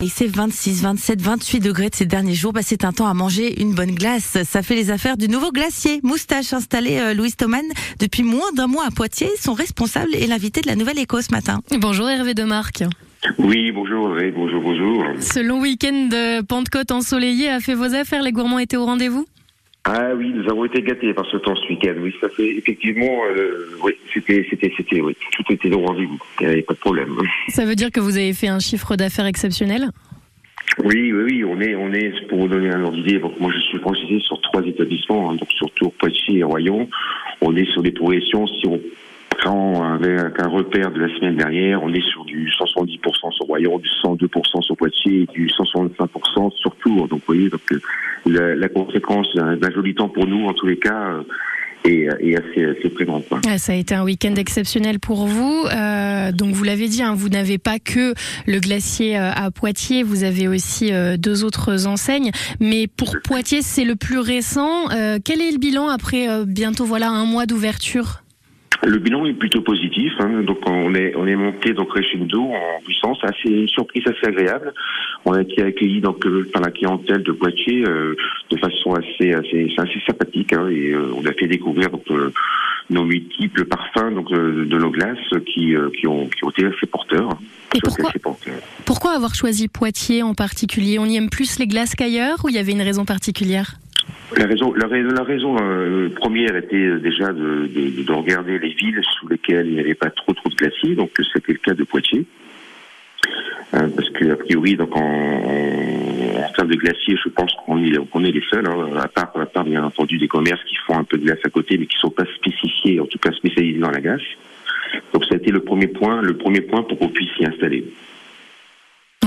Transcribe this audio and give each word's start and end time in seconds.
Et 0.00 0.08
c'est 0.08 0.28
26, 0.28 0.82
27, 0.82 1.20
28 1.20 1.58
degrés 1.58 1.90
de 1.90 1.94
ces 1.96 2.06
derniers 2.06 2.36
jours. 2.36 2.52
Bah, 2.52 2.60
c'est 2.62 2.84
un 2.84 2.92
temps 2.92 3.08
à 3.08 3.14
manger 3.14 3.60
une 3.60 3.74
bonne 3.74 3.90
glace. 3.90 4.38
Ça 4.44 4.62
fait 4.62 4.76
les 4.76 4.92
affaires 4.92 5.16
du 5.16 5.26
nouveau 5.26 5.50
glacier. 5.50 5.98
Moustache 6.04 6.52
installé 6.52 6.98
euh, 6.98 7.14
Louis 7.14 7.32
Thoman 7.32 7.64
depuis 7.98 8.22
moins 8.22 8.52
d'un 8.54 8.68
mois 8.68 8.84
à 8.86 8.92
Poitiers. 8.92 9.32
Son 9.40 9.54
responsable 9.54 10.14
est 10.14 10.28
l'invité 10.28 10.60
de 10.60 10.68
la 10.68 10.76
Nouvelle 10.76 11.00
Éco 11.00 11.20
ce 11.20 11.32
matin. 11.32 11.62
Bonjour 11.80 12.08
Hervé 12.08 12.34
Demarque. 12.34 12.84
Oui, 13.38 13.72
bonjour, 13.72 14.10
oui, 14.10 14.30
bonjour, 14.30 14.62
bonjour. 14.62 15.02
Ce 15.18 15.40
long 15.40 15.60
week-end 15.60 16.06
de 16.08 16.42
Pentecôte 16.42 16.92
ensoleillé 16.92 17.48
a 17.48 17.58
fait 17.58 17.74
vos 17.74 17.92
affaires. 17.92 18.22
Les 18.22 18.30
gourmands 18.30 18.60
étaient 18.60 18.76
au 18.76 18.84
rendez-vous? 18.84 19.26
Ah 19.90 20.10
oui, 20.14 20.34
nous 20.34 20.46
avons 20.50 20.66
été 20.66 20.82
gâtés 20.82 21.14
par 21.14 21.24
ce 21.32 21.38
temps 21.38 21.56
ce 21.56 21.66
week-end. 21.70 21.94
Oui, 21.98 22.14
ça 22.20 22.28
fait 22.28 22.58
effectivement, 22.58 23.22
euh, 23.34 23.70
oui, 23.82 23.92
c'était, 24.12 24.46
c'était, 24.50 24.70
c'était, 24.76 25.00
oui, 25.00 25.16
tout 25.32 25.50
était 25.50 25.72
au 25.72 25.80
rendez-vous. 25.80 26.18
Il 26.40 26.46
n'y 26.46 26.52
avait 26.52 26.62
pas 26.62 26.74
de 26.74 26.78
problème. 26.78 27.16
Ça 27.48 27.64
veut 27.64 27.74
dire 27.74 27.90
que 27.90 27.98
vous 27.98 28.18
avez 28.18 28.34
fait 28.34 28.48
un 28.48 28.58
chiffre 28.58 28.96
d'affaires 28.96 29.24
exceptionnel? 29.24 29.88
Oui, 30.84 31.10
oui, 31.10 31.22
oui, 31.22 31.44
on 31.44 31.58
est, 31.62 31.74
on 31.74 31.90
est, 31.94 32.26
pour 32.28 32.40
vous 32.40 32.48
donner 32.48 32.68
un 32.68 32.84
ordre 32.84 32.98
d'idée, 32.98 33.18
donc 33.18 33.40
moi 33.40 33.50
je 33.50 33.60
suis 33.60 33.78
franchisé 33.78 34.20
sur 34.20 34.38
trois 34.42 34.62
établissements, 34.62 35.30
hein, 35.30 35.36
donc 35.36 35.50
sur 35.52 35.70
Tours, 35.70 35.94
Poitiers 35.94 36.40
et 36.40 36.44
Royon. 36.44 36.86
On 37.40 37.56
est 37.56 37.64
sur 37.72 37.82
des 37.82 37.92
progressions, 37.92 38.46
si 38.46 38.66
on 38.66 38.78
prend 39.38 39.94
avec 39.94 40.38
un 40.38 40.48
repère 40.48 40.90
de 40.90 41.00
la 41.00 41.08
semaine 41.16 41.36
dernière, 41.36 41.82
on 41.82 41.92
est 41.92 42.06
sur 42.10 42.24
du 42.24 42.48
170% 42.48 43.32
sur 43.32 43.46
Royon, 43.46 43.78
du 43.78 43.88
102% 43.88 44.62
sur 44.62 44.76
Poitiers 44.76 45.22
et 45.22 45.26
du 45.26 45.46
165% 45.48 46.50
sur 46.56 46.74
Tours. 46.76 47.08
Donc 47.08 47.20
vous 47.20 47.34
voyez, 47.34 47.48
donc, 47.48 47.60
euh, 47.72 47.80
la, 48.26 48.54
la 48.54 48.68
conséquence 48.68 49.34
d'un 49.34 49.70
joli 49.70 49.94
temps 49.94 50.08
pour 50.08 50.26
nous, 50.26 50.46
en 50.46 50.52
tous 50.52 50.66
les 50.66 50.78
cas, 50.78 51.12
euh, 51.12 51.22
est, 51.84 52.08
est 52.20 52.36
assez, 52.36 52.64
assez 52.64 52.90
présente. 52.90 53.24
Ah, 53.46 53.58
Ça 53.58 53.72
a 53.72 53.76
été 53.76 53.94
un 53.94 54.04
week-end 54.04 54.34
exceptionnel 54.34 54.98
pour 54.98 55.26
vous. 55.26 55.64
Euh, 55.66 56.32
donc 56.32 56.54
vous 56.54 56.64
l'avez 56.64 56.88
dit, 56.88 57.02
hein, 57.02 57.14
vous 57.16 57.28
n'avez 57.28 57.58
pas 57.58 57.78
que 57.78 58.14
le 58.46 58.60
glacier 58.60 59.18
euh, 59.18 59.30
à 59.32 59.50
Poitiers, 59.50 60.02
vous 60.02 60.24
avez 60.24 60.48
aussi 60.48 60.92
euh, 60.92 61.16
deux 61.16 61.44
autres 61.44 61.86
enseignes. 61.86 62.30
Mais 62.60 62.86
pour 62.86 63.16
Poitiers, 63.22 63.62
c'est 63.62 63.84
le 63.84 63.96
plus 63.96 64.18
récent. 64.18 64.90
Euh, 64.90 65.18
quel 65.24 65.40
est 65.40 65.52
le 65.52 65.58
bilan 65.58 65.88
après 65.88 66.28
euh, 66.28 66.44
bientôt 66.46 66.84
voilà 66.84 67.08
un 67.08 67.24
mois 67.24 67.46
d'ouverture? 67.46 68.22
Le 68.84 68.98
bilan 68.98 69.26
est 69.26 69.32
plutôt 69.32 69.60
positif, 69.60 70.12
hein, 70.20 70.42
donc 70.42 70.58
on 70.66 70.94
est 70.94 71.14
on 71.16 71.26
est 71.26 71.34
monté 71.34 71.72
donc 71.72 71.88
crescendo 71.88 72.42
en 72.42 72.80
puissance, 72.84 73.18
assez 73.22 73.48
une 73.50 73.68
surprise 73.68 74.04
assez 74.06 74.26
agréable. 74.26 74.72
On 75.24 75.32
a 75.32 75.42
été 75.42 75.62
accueilli 75.62 76.00
donc 76.00 76.24
euh, 76.24 76.48
par 76.52 76.62
la 76.62 76.70
clientèle 76.70 77.24
de 77.24 77.32
Poitiers 77.32 77.84
euh, 77.84 78.14
de 78.50 78.56
façon 78.56 78.94
assez 78.94 79.32
assez 79.32 79.72
c'est 79.74 79.82
assez 79.82 80.00
sympathique 80.06 80.52
hein, 80.52 80.68
et 80.68 80.90
euh, 80.92 81.10
on 81.16 81.26
a 81.26 81.32
fait 81.32 81.48
découvrir 81.48 81.90
donc 81.90 82.04
euh, 82.12 82.32
nos 82.88 83.04
multiples 83.04 83.64
parfums 83.64 84.14
donc 84.14 84.30
euh, 84.30 84.64
de 84.64 84.78
nos 84.78 84.90
glaces 84.90 85.18
qui 85.52 85.74
euh, 85.74 85.90
qui 85.98 86.06
ont 86.06 86.28
qui 86.28 86.44
ont 86.44 86.50
été 86.50 86.66
assez 86.66 86.86
porteurs. 86.86 87.30
hein. 87.32 87.38
Et 87.74 87.80
pourquoi 87.80 88.08
assez 88.08 88.18
porteurs. 88.20 88.60
Pourquoi 88.86 89.10
avoir 89.12 89.34
choisi 89.34 89.66
Poitiers 89.68 90.22
en 90.22 90.34
particulier? 90.34 90.98
On 91.00 91.04
y 91.04 91.16
aime 91.16 91.30
plus 91.30 91.58
les 91.58 91.66
glaces 91.66 91.94
qu'ailleurs 91.96 92.38
ou 92.44 92.48
il 92.48 92.54
y 92.54 92.58
avait 92.58 92.72
une 92.72 92.80
raison 92.82 93.04
particulière? 93.04 93.74
La 94.36 94.46
raison, 94.46 94.74
la 94.74 94.86
raison, 94.86 95.08
la 95.08 95.22
raison 95.22 95.56
euh, 95.60 96.10
première 96.10 96.54
était 96.54 96.76
euh, 96.76 96.98
déjà 96.98 97.32
de, 97.32 97.66
de, 97.66 98.02
de 98.02 98.12
regarder 98.12 98.58
les 98.58 98.74
villes 98.74 99.00
sous 99.18 99.26
lesquelles 99.26 99.66
il 99.66 99.74
n'y 99.74 99.80
avait 99.80 99.94
pas 99.94 100.10
trop 100.10 100.34
trop 100.34 100.50
de 100.50 100.54
glaciers, 100.54 100.94
donc 100.94 101.10
c'était 101.32 101.52
le 101.52 101.58
cas 101.58 101.74
de 101.74 101.84
Poitiers. 101.84 102.26
Euh, 103.74 103.88
parce 103.94 104.08
que 104.10 104.32
a 104.32 104.36
priori, 104.36 104.76
donc 104.76 104.96
en, 104.96 106.52
termes 106.56 106.68
de 106.68 106.76
glaciers, 106.76 107.16
je 107.22 107.28
pense 107.28 107.52
qu'on 107.66 107.82
est, 107.82 108.32
les 108.32 108.42
seuls, 108.50 108.66
hein, 108.66 108.96
à 108.96 109.08
part, 109.08 109.32
à 109.34 109.46
part 109.46 109.64
bien 109.64 109.84
entendu 109.84 110.18
des 110.18 110.28
commerces 110.28 110.62
qui 110.64 110.76
font 110.86 110.96
un 110.96 111.04
peu 111.04 111.18
de 111.18 111.24
glace 111.24 111.38
à 111.44 111.50
côté, 111.50 111.76
mais 111.78 111.86
qui 111.86 111.98
sont 111.98 112.10
pas 112.10 112.24
spécifiés, 112.36 113.00
en 113.00 113.06
tout 113.06 113.18
cas 113.18 113.32
spécialisés 113.32 113.78
dans 113.78 113.90
la 113.90 114.00
glace. 114.00 114.22
Donc 115.12 115.24
ça 115.26 115.34
a 115.34 115.36
été 115.36 115.50
le 115.50 115.60
premier 115.60 115.88
point, 115.88 116.22
le 116.22 116.36
premier 116.36 116.62
point 116.62 116.82
pour 116.82 116.98
qu'on 116.98 117.08
puisse 117.08 117.30
s'y 117.36 117.44
installer. 117.44 117.84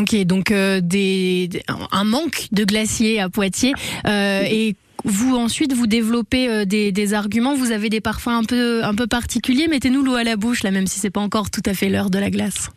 Ok, 0.00 0.16
donc 0.24 0.50
euh, 0.50 0.80
des, 0.82 1.50
un 1.92 2.04
manque 2.04 2.46
de 2.52 2.64
glaciers 2.64 3.20
à 3.20 3.28
Poitiers 3.28 3.74
euh, 4.06 4.42
et 4.50 4.74
vous 5.04 5.36
ensuite 5.36 5.74
vous 5.74 5.86
développez 5.86 6.48
euh, 6.48 6.64
des, 6.64 7.14
arguments. 7.14 7.54
Vous 7.54 7.72
avez 7.72 7.90
des 7.90 8.00
parfums 8.00 8.28
un 8.28 8.44
peu 8.44 8.82
un 8.82 8.94
peu 8.94 9.06
particuliers. 9.06 9.68
Mettez-nous 9.68 10.02
l'eau 10.02 10.14
à 10.14 10.24
la 10.24 10.36
bouche 10.36 10.62
là, 10.62 10.70
même 10.70 10.86
si 10.86 10.98
c'est 11.00 11.10
pas 11.10 11.20
encore 11.20 11.50
tout 11.50 11.62
à 11.66 11.74
fait 11.74 11.90
l'heure 11.90 12.08
de 12.08 12.18
la 12.18 12.30
glace. 12.30 12.70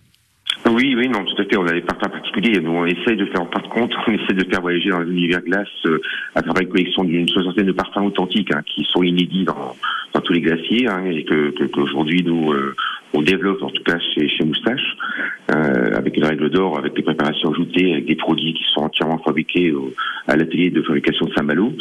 Oui, 0.69 0.95
oui, 0.95 1.07
non, 1.09 1.23
tout 1.25 1.41
à 1.41 1.45
fait. 1.45 1.57
On 1.57 1.65
a 1.65 1.73
des 1.73 1.81
parfums 1.81 2.11
particuliers. 2.11 2.59
Nous, 2.59 2.71
on 2.71 2.85
essaye 2.85 3.17
de 3.17 3.25
faire, 3.27 3.41
en 3.41 3.47
fin 3.47 3.61
de 3.61 3.67
compte, 3.67 3.93
on 4.07 4.11
essaie 4.11 4.33
de 4.33 4.45
faire 4.49 4.61
voyager 4.61 4.89
dans 4.89 4.99
l'univers 4.99 5.41
glace 5.41 5.67
euh, 5.85 6.01
à 6.35 6.41
travers 6.41 6.63
une 6.63 6.69
collection 6.69 7.03
d'une 7.03 7.27
soixantaine 7.27 7.67
de 7.67 7.71
parfums 7.71 8.05
authentiques 8.05 8.53
hein, 8.53 8.61
qui 8.65 8.85
sont 8.91 9.03
inédits 9.03 9.45
dans, 9.45 9.75
dans 10.13 10.21
tous 10.21 10.33
les 10.33 10.41
glaciers 10.41 10.87
hein, 10.87 11.05
et 11.05 11.23
que 11.23 11.67
qu'aujourd'hui 11.67 12.23
nous 12.23 12.53
on 13.13 13.21
développe 13.21 13.61
en 13.61 13.69
tout 13.69 13.83
cas 13.83 13.97
chez, 13.99 14.27
chez 14.27 14.43
Moustache 14.43 14.95
euh, 15.53 15.95
avec 15.95 16.17
une 16.17 16.25
règle 16.25 16.49
d'or, 16.49 16.77
avec 16.77 16.93
des 16.95 17.01
préparations 17.03 17.51
ajoutées, 17.51 17.93
avec 17.93 18.05
des 18.05 18.15
produits 18.15 18.53
qui 18.53 18.63
sont 18.73 18.81
entièrement 18.81 19.19
fabriqués 19.19 19.71
au- 19.71 19.93
à 20.27 20.35
l'atelier 20.35 20.69
de 20.69 20.81
fabrication 20.81 21.25
de 21.25 21.33
Saint-Malo, 21.33 21.73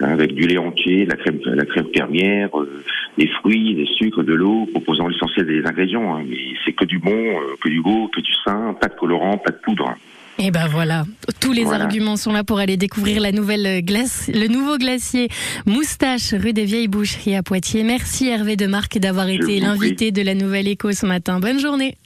hein, 0.00 0.08
avec 0.10 0.34
du 0.34 0.46
lait 0.46 0.58
entier, 0.58 1.06
la 1.06 1.16
crème, 1.16 1.40
la 1.44 1.64
crème 1.64 1.86
fermière, 1.94 2.50
euh, 2.60 2.82
des 3.18 3.26
fruits, 3.28 3.74
des 3.74 3.86
sucres, 3.86 4.22
de 4.22 4.34
l'eau, 4.34 4.66
proposant 4.72 5.08
l'essentiel 5.08 5.46
des 5.46 5.64
ingrédients. 5.66 6.16
hein. 6.16 6.24
mais 6.28 6.38
c'est 6.64 6.72
que 6.72 6.84
du 6.84 6.98
bon, 6.98 7.10
euh, 7.16 7.56
que 7.60 7.68
du 7.68 7.80
beau, 7.80 8.08
que 8.14 8.20
du 8.20 8.32
sain, 8.44 8.74
pas 8.80 8.88
de 8.88 8.94
colorant, 8.94 9.38
pas 9.38 9.50
de 9.52 9.56
poudre. 9.58 9.94
Et 10.38 10.50
ben 10.50 10.66
voilà, 10.68 11.06
tous 11.40 11.52
les 11.52 11.64
Voilà. 11.64 11.84
arguments 11.84 12.16
sont 12.16 12.32
là 12.32 12.44
pour 12.44 12.58
aller 12.58 12.76
découvrir 12.76 13.20
la 13.22 13.32
nouvelle 13.32 13.82
glace, 13.82 14.28
le 14.32 14.48
nouveau 14.48 14.76
glacier 14.76 15.28
Moustache 15.64 16.34
rue 16.34 16.52
des 16.52 16.66
Vieilles 16.66 16.88
Boucheries 16.88 17.36
à 17.36 17.42
Poitiers. 17.42 17.84
Merci 17.84 18.28
Hervé 18.28 18.56
Demarque 18.56 18.98
d'avoir 18.98 19.28
été 19.28 19.60
l'invité 19.60 20.10
de 20.12 20.20
la 20.22 20.34
Nouvelle 20.34 20.68
Éco 20.68 20.92
ce 20.92 21.06
matin. 21.06 21.40
Bonne 21.40 21.58
journée. 21.58 21.96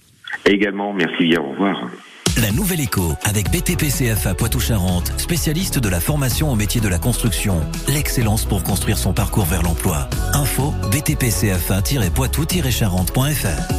Également, 0.46 0.92
merci 0.92 1.24
bien, 1.24 1.40
au 1.40 1.50
revoir. 1.50 1.90
La 2.40 2.52
Nouvelle 2.52 2.80
Éco 2.80 3.14
avec 3.24 3.50
BTPCFA 3.50 4.34
Poitou-Charentes, 4.34 5.12
spécialiste 5.18 5.80
de 5.80 5.88
la 5.88 5.98
formation 5.98 6.52
au 6.52 6.54
métier 6.54 6.80
de 6.80 6.86
la 6.88 6.98
construction. 6.98 7.60
L'excellence 7.88 8.44
pour 8.44 8.62
construire 8.62 8.96
son 8.96 9.12
parcours 9.12 9.46
vers 9.46 9.62
l'emploi. 9.62 10.08
Info 10.34 10.72
btpcfa-poitou-charentes.fr 10.92 13.74